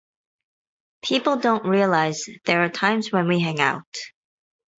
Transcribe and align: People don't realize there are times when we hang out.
People 1.03 1.37
don't 1.37 1.63
realize 1.69 2.27
there 2.45 2.63
are 2.63 2.69
times 2.69 3.11
when 3.11 3.27
we 3.27 3.39
hang 3.39 3.59
out. 3.59 3.95